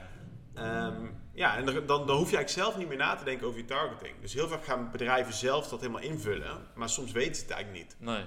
[0.54, 3.58] Ehm, ja, en dan, dan, hoef je eigenlijk zelf niet meer na te denken over
[3.60, 4.14] je targeting.
[4.20, 7.84] Dus heel vaak gaan bedrijven zelf dat helemaal invullen, maar soms weten ze het eigenlijk
[7.84, 7.96] niet.
[7.98, 8.24] Nee,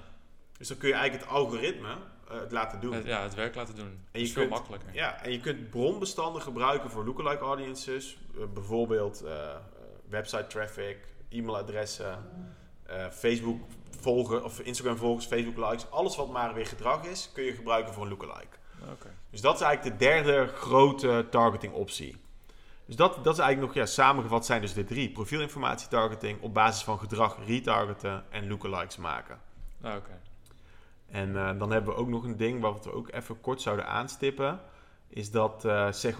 [0.58, 1.88] Dus dan kun je eigenlijk het algoritme
[2.30, 3.04] eh, het laten doen.
[3.06, 3.86] ja, het werk laten doen.
[4.12, 4.94] En je is veel kunt- makkelijker.
[4.94, 8.18] Ja, en je kunt bronbestanden gebruiken voor lookalike audiences.
[8.38, 9.56] Eh, bijvoorbeeld eh,
[10.10, 10.98] website traffic,
[11.30, 12.26] e-mailadressen,
[13.12, 13.62] Facebook
[14.02, 15.92] volgen of Instagram volgers, Facebook likes.
[15.92, 18.58] Alles wat maar weer gedrag is, kun je gebruiken voor een lookalike.
[19.30, 22.16] Dus dat is eigenlijk de derde grote targeting optie.
[22.86, 25.10] Dus dat, dat is eigenlijk nog, ja, samengevat zijn dus de drie.
[25.10, 29.40] Profielinformatie targeting, op basis van gedrag retargeten en lookalikes maken.
[29.82, 30.20] Ah, oké.
[31.08, 33.88] En eh, dan hebben we ook nog een ding wat we ook even kort zouden
[33.88, 34.60] aanstippen.
[35.08, 36.20] Is dat eh, zeg,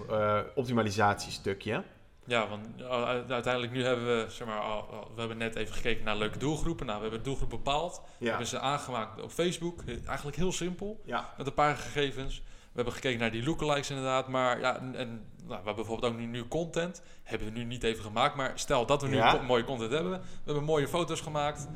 [0.54, 1.84] optimalisatiestukje.
[2.30, 2.84] Ja, want u-
[3.32, 6.38] uiteindelijk nu hebben we, zeg maar, al- al- we hebben net even gekeken naar leuke
[6.38, 6.86] doelgroepen.
[6.86, 8.02] Nou, we hebben de doelgroep bepaald.
[8.18, 9.82] We Ja, hebben ze aangemaakt op Facebook.
[10.06, 12.38] Eigenlijk heel simpel, ja, met een paar gegevens.
[12.46, 14.28] We hebben gekeken naar die lookalikes inderdaad.
[14.28, 17.02] Maar ja, en, en, nou, we hebben bijvoorbeeld ook nu, nu content.
[17.22, 18.34] Hebben we nu niet even gemaakt.
[18.36, 19.40] Maar stel dat we nu Ja.
[19.42, 20.12] mooie content hebben.
[20.12, 21.68] We hebben mooie foto's gemaakt.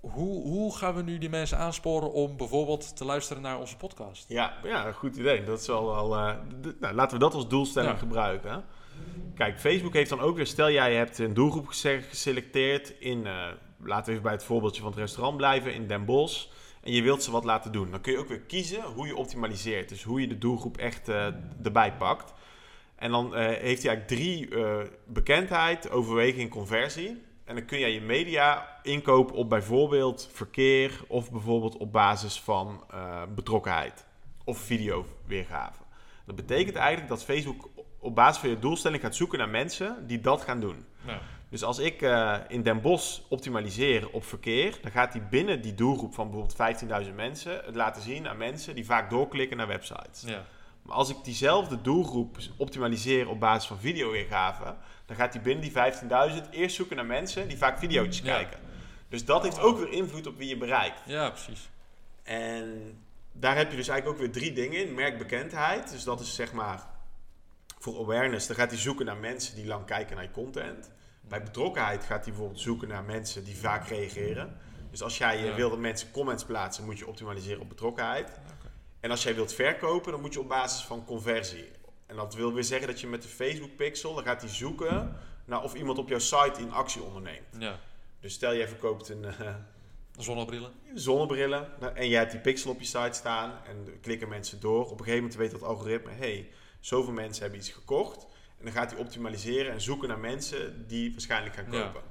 [0.00, 4.28] Hoe, hoe gaan we nu die mensen aansporen om bijvoorbeeld te luisteren naar onze podcast?
[4.28, 5.44] ja, ja, goed idee.
[5.44, 6.34] Dat is wel, wel eh,
[6.80, 7.98] nou, laten we dat als doelstelling Ja.
[7.98, 8.64] gebruiken.
[9.36, 13.46] Kijk, Facebook heeft dan ook weer, stel jij hebt een doelgroep gese- geselecteerd in, eh,
[13.82, 16.46] laten we even bij het voorbeeldje van het restaurant blijven, in Den Bosch.
[16.82, 17.90] En je wilt ze wat laten doen.
[17.90, 19.88] Dan kun je ook weer kiezen hoe je optimaliseert.
[19.88, 21.26] Dus hoe je de doelgroep echt eh,
[21.62, 22.34] erbij pakt.
[22.96, 24.48] En dan eh, heeft hij eigenlijk drie
[25.06, 27.22] bekendheid, overweging, conversie.
[27.44, 32.84] En dan kun jij je media inkopen op bijvoorbeeld verkeer of bijvoorbeeld op basis van
[33.34, 34.06] betrokkenheid
[34.44, 35.78] of videoweergave.
[36.26, 37.68] Dat betekent eigenlijk dat Facebook
[38.06, 40.84] op basis van je doelstelling gaat zoeken naar mensen die dat gaan doen.
[41.48, 45.74] Dus als ik eh, in Den Bosch optimaliseer op verkeer, dan gaat hij binnen die
[45.74, 50.22] doelgroep van bijvoorbeeld 15.000 mensen het laten zien aan mensen die vaak doorklikken naar websites.
[50.26, 50.44] ja.
[50.82, 54.74] Maar als ik diezelfde doelgroep optimaliseer op basis van videoweergave,
[55.06, 55.72] dan gaat hij binnen die
[56.42, 58.24] 15.000 eerst zoeken naar mensen die vaak video's Ja.
[58.24, 58.58] kijken.
[59.08, 61.00] Dus dat heeft ook weer invloed op wie je bereikt.
[61.06, 61.68] ja, precies.
[62.22, 62.98] En
[63.32, 64.94] daar heb je dus eigenlijk ook weer drie dingen in.
[64.94, 66.86] Merkbekendheid, dus dat is zeg maar
[67.92, 68.46] voor awareness.
[68.46, 70.90] Dan gaat hij zoeken naar mensen die lang kijken naar je content.
[71.20, 74.56] Bij betrokkenheid gaat hij bijvoorbeeld zoeken naar mensen die vaak reageren.
[74.90, 75.54] Dus als jij Ja.
[75.54, 78.30] wil dat mensen comments plaatsen, moet je optimaliseren op betrokkenheid.
[79.00, 81.68] En als jij wilt verkopen, dan moet je op basis van conversie.
[82.06, 85.16] En dat wil weer zeggen dat je met de Facebook pixel, dan gaat hij zoeken
[85.44, 87.46] naar of iemand op jouw site in actie onderneemt.
[87.58, 87.78] Ja.
[88.20, 89.54] Dus stel jij verkoopt een, eh,
[90.18, 90.72] Zonnebrillen.
[90.94, 94.84] zonnebrillen nou, en jij hebt die pixel op je site staan en klikken mensen door.
[94.84, 96.48] Op een gegeven moment weet dat algoritme, hey,
[96.86, 98.26] zoveel mensen hebben iets gekocht.
[98.58, 101.80] En dan gaat hij optimaliseren en zoeken naar mensen die waarschijnlijk gaan Ja.
[101.86, 102.02] kopen.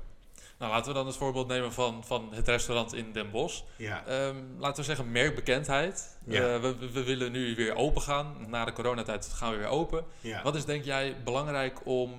[0.59, 3.61] Nou, laten we dan het voorbeeld nemen van, van het restaurant in Den Bosch.
[3.77, 6.17] Ja, Ehm, laten we zeggen merkbekendheid.
[6.25, 6.53] Ja.
[6.55, 8.35] Eh, we, we- willen nu weer open gaan.
[8.49, 10.05] Na de coronatijd gaan we weer open.
[10.21, 10.43] ja.
[10.43, 12.13] Wat is denk jij belangrijk om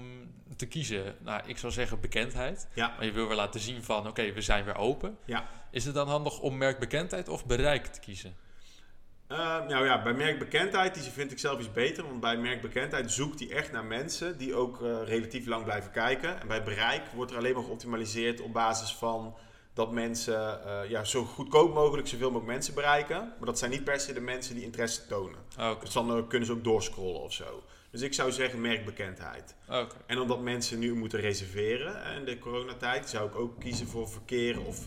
[0.57, 1.17] te kiezen?
[1.21, 2.69] Nou, ik zou zeggen bekendheid.
[2.75, 5.19] Maar je wil weer laten zien van, oké, we zijn weer open.
[5.25, 5.49] Ja.
[5.71, 8.37] Is het dan handig om merkbekendheid of bereik te kiezen?
[9.29, 12.05] Eh, nou ja, bij merkbekendheid, die vind ik zelf iets beter.
[12.05, 16.41] Want bij merkbekendheid zoekt hij echt naar mensen die ook eh, relatief lang blijven kijken.
[16.41, 19.37] En bij bereik wordt er alleen maar geoptimaliseerd op basis van
[19.75, 23.19] dat mensen eh, ja, zo goedkoop mogelijk zoveel mogelijk mensen bereiken.
[23.19, 25.39] Maar dat zijn niet per se de mensen die interesse tonen.
[25.57, 27.63] Ah, Oké, Dus dan kunnen ze ook doorscrollen of zo.
[27.91, 29.55] Dus ik zou zeggen merkbekendheid.
[29.69, 29.95] oké.
[30.07, 34.61] En omdat mensen nu moeten reserveren in de coronatijd, zou ik ook kiezen voor verkeer
[34.61, 34.87] of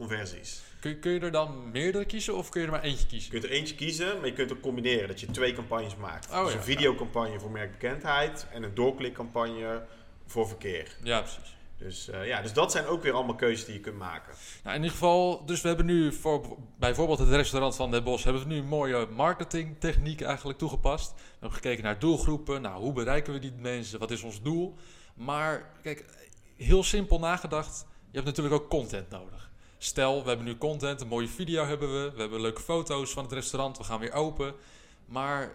[0.00, 0.62] conversies.
[0.80, 3.30] Kun, kun je er dan meerdere kiezen of kun je er maar eentje Je kiezen?
[3.30, 5.08] kunt er eentje kiezen, maar je kunt ook combineren.
[5.08, 6.30] Dat je twee campagnes maakt.
[6.30, 6.58] Oh, dus ja.
[6.58, 9.82] een videocampagne voor merkbekendheid en een doorklikcampagne
[10.26, 10.96] voor verkeer.
[11.02, 11.56] Ja, precies.
[11.78, 14.34] Dus, eh, ja, dus dat zijn ook weer allemaal keuzes die je kunt maken.
[14.62, 18.24] Nou, in ieder geval, dus we hebben nu voor bijvoorbeeld het restaurant van Den Bosch,
[18.24, 21.12] hebben we nu een mooie marketingtechniek eigenlijk toegepast.
[21.12, 24.76] We hebben gekeken naar doelgroepen, nou, hoe bereiken we die mensen, wat is ons doel.
[25.14, 26.04] Maar kijk,
[26.56, 29.49] heel simpel nagedacht, je hebt natuurlijk ook content nodig.
[29.82, 33.22] Stel, we hebben nu content, een mooie video hebben we, we hebben leuke foto's van
[33.22, 34.54] het restaurant, we gaan weer open.
[35.06, 35.52] Maar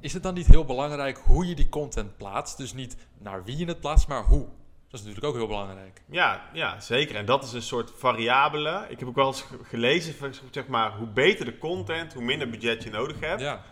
[0.00, 2.56] is het dan niet heel belangrijk hoe je die content plaatst?
[2.56, 4.44] Dus niet naar wie je het plaatst, maar hoe.
[4.88, 6.02] Dat is natuurlijk ook heel belangrijk.
[6.10, 7.14] Ja, ja, zeker.
[7.16, 8.86] En dat is een soort variabele.
[8.88, 10.14] Ik heb ook wel eens ge- gelezen,
[10.50, 13.40] zeg maar, hoe beter de content, hoe minder budget je nodig hebt.
[13.40, 13.62] Ja,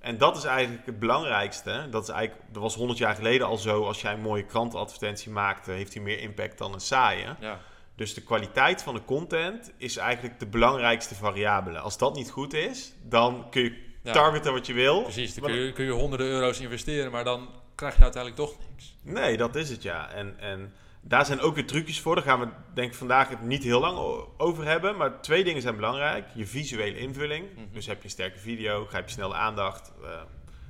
[0.00, 1.86] En dat is eigenlijk het belangrijkste.
[1.90, 3.84] Dat, is eigenlijk, dat was 100 jaar geleden al zo.
[3.86, 7.26] Als jij een mooie krantenadvertentie maakte, heeft die meer impact dan een saaie.
[7.40, 7.60] ja.
[8.00, 11.78] Dus de kwaliteit van de content is eigenlijk de belangrijkste variabele.
[11.78, 14.12] Als dat niet goed is, dan kun je Ja.
[14.12, 15.02] targeten wat je wil.
[15.02, 18.58] Precies, dan kun je, kun je honderden euro's investeren, maar dan krijg je uiteindelijk toch
[18.70, 18.96] niks.
[19.02, 20.10] Nee, dat is het ja.
[20.10, 22.14] En, en daar zijn ook weer trucjes voor.
[22.14, 23.98] Daar gaan we denk ik vandaag het niet heel lang
[24.36, 24.96] over hebben.
[24.96, 26.26] Maar twee dingen zijn belangrijk.
[26.34, 27.46] Je visuele invulling.
[27.54, 27.64] Mhm.
[27.72, 29.92] Dus heb je een sterke video, grijp je snel de aandacht.
[30.02, 30.08] eh,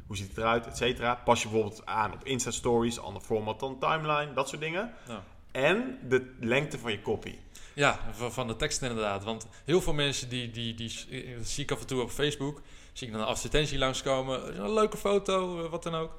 [0.07, 1.15] hoe ziet het eruit, et cetera.
[1.15, 4.93] Pas je bijvoorbeeld aan op Insta-stories, ander format dan timeline, dat soort dingen.
[5.07, 5.21] Nou.
[5.53, 7.35] En de lengte van je copy.
[7.75, 9.25] Ja, van, de tekst inderdaad.
[9.25, 12.61] Want heel veel mensen die, die, die, eh, zie ik af en toe op Facebook,
[12.93, 16.13] zie ik dan een advertentie langskomen, een leuke foto, eh, wat dan ook.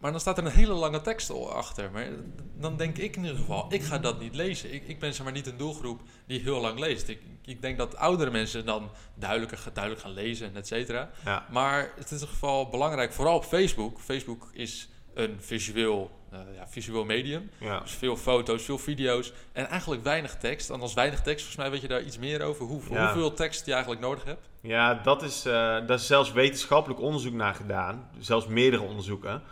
[0.00, 1.90] Maar dan staat er een hele lange tekst achter.
[1.90, 2.08] Maar
[2.56, 4.72] dan denk ik in ieder geval, ik ga dat niet lezen.
[4.74, 7.08] Ik, ik ben zeg maar niet een doelgroep die heel lang leest.
[7.08, 11.10] Ik, ik denk dat oudere mensen dan duidelijker, duidelijk gaan lezen en et cetera.
[11.24, 14.00] Ja, Maar het is in ieder geval belangrijk, vooral op Facebook.
[14.00, 17.50] Facebook is een visueel, ja, visueel medium.
[17.58, 17.80] ja.
[17.80, 20.70] Dus veel foto's, veel video's en eigenlijk weinig tekst.
[20.70, 22.64] En als weinig tekst, volgens mij weet je daar iets meer over.
[22.66, 23.04] Hoe, Ja.
[23.04, 24.48] Hoeveel tekst je eigenlijk nodig hebt.
[24.60, 28.10] ja dat, is, eh, daar is zelfs wetenschappelijk onderzoek naar gedaan.
[28.18, 29.42] Zelfs meerdere onderzoeken.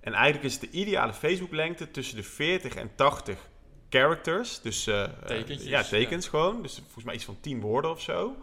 [0.00, 3.38] En eigenlijk is de ideale Facebook-lengte tussen de 40 en 80
[3.88, 4.60] characters.
[4.60, 6.62] Dus eh, eh, Tekentjes, ja, tekens gewoon.
[6.62, 8.36] Dus volgens mij iets van 10 woorden of zo.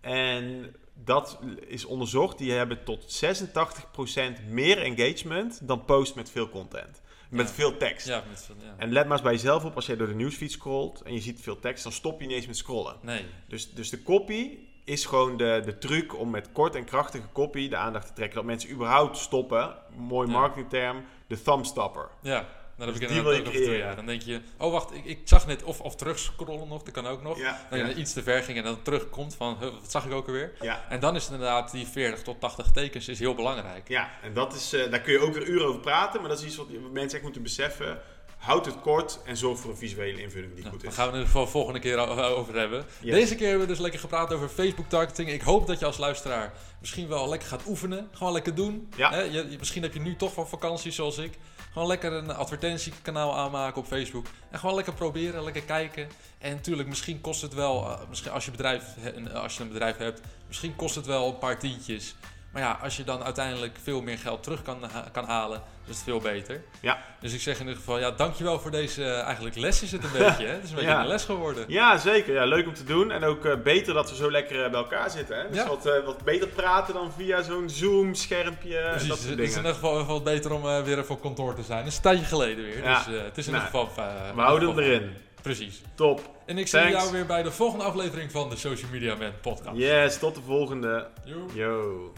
[0.00, 2.38] En dat is onderzocht.
[2.38, 7.00] Die hebben tot 86% meer engagement dan posts met veel content.
[7.30, 8.06] Met veel tekst.
[8.06, 8.74] Ja, met, ja.
[8.76, 11.20] En let maar eens bij jezelf op, als jij door de nieuwsfeed scrolt en je
[11.20, 12.96] ziet veel tekst, dan stop je niet eens met scrollen.
[13.00, 17.26] Nee, Dus, dus de copy is gewoon de, de truc om met kort en krachtige
[17.32, 18.36] copy de aandacht te trekken.
[18.36, 19.74] Dat mensen überhaupt stoppen.
[19.96, 22.08] Mooi marketingterm, de thumbstopper.
[22.22, 22.58] ja.
[22.80, 23.88] Dan heb Dus ik inderdaad ook je af en toe, creëren.
[23.88, 23.94] ja.
[23.94, 27.06] Dan denk je, oh wacht, ik, ik zag net, of, of terugscrollen nog, dat kan
[27.06, 27.38] ook nog.
[27.38, 27.92] Ja, Dat ja.
[27.92, 30.52] iets te ver ging en dan terugkomt van, wat zag ik ook alweer?
[30.60, 30.84] ja.
[30.88, 33.88] En dan is het inderdaad, die 40 tot 80 tekens is heel belangrijk.
[33.88, 36.38] Ja, en dat is, eh, daar kun je ook weer uren over praten, maar dat
[36.38, 38.00] is iets wat mensen echt moeten beseffen.
[38.36, 40.96] Houd het kort en zorg voor een visuele invulling die Nou, goed daar is.
[40.96, 42.84] gaan we in ieder geval volgende keer o- over hebben.
[43.00, 43.14] Yes.
[43.14, 45.30] Deze keer hebben we dus lekker gepraat over Facebook targeting.
[45.30, 48.08] Ik hoop dat je als luisteraar misschien wel lekker gaat oefenen.
[48.12, 48.88] Gewoon lekker doen.
[48.96, 49.20] Ja.
[49.20, 51.32] Je- misschien heb je nu toch van vakantie zoals ik.
[51.72, 54.26] Gewoon lekker een advertentiekanaal aanmaken op Facebook.
[54.50, 56.08] En gewoon lekker proberen, lekker kijken.
[56.38, 58.84] En natuurlijk, misschien kost het wel, eh, misschien als je, bedrijf,
[59.32, 62.14] als je een bedrijf hebt, misschien kost het wel een paar tientjes.
[62.52, 64.78] Maar ja, als je dan uiteindelijk veel meer geld terug kan,
[65.12, 66.62] kan halen, is het veel beter.
[66.80, 66.98] Ja.
[67.20, 70.04] Dus ik zeg in ieder geval, ja, dankjewel voor deze, eh, eigenlijk les is het
[70.04, 70.46] een beetje.
[70.46, 70.52] Hè?
[70.52, 71.00] Het is een beetje Ja.
[71.00, 71.64] een les geworden.
[71.68, 72.34] Ja, zeker.
[72.34, 73.10] Ja, leuk om te doen.
[73.10, 75.36] En ook eh, beter dat we zo lekker eh, bij elkaar zitten.
[75.38, 75.48] Hè?
[75.48, 75.68] Dus Ja.
[75.68, 78.88] wat, wat beter praten dan via zo'n Zoom-schermpje.
[78.90, 81.62] Precies, dat het is in ieder geval wat beter om weer even op kantoor te
[81.62, 81.78] zijn.
[81.78, 83.04] Het is een tijdje geleden weer, Ja.
[83.04, 84.04] dus het is in Nou, ieder geval...
[84.34, 85.14] We houden hem erin.
[85.42, 85.82] Precies.
[85.94, 86.20] Top.
[86.46, 89.76] En ik zie jou weer bij de volgende aflevering van de Social Media Man podcast.
[89.76, 91.06] Yes, tot de volgende.
[91.24, 91.44] Joe.
[91.54, 92.12] Yo.